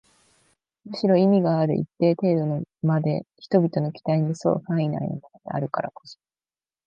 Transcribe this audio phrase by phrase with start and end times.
[0.85, 6.17] むしろ意味がある一定程度まで人々の期待に添う範囲内のものであるからこそ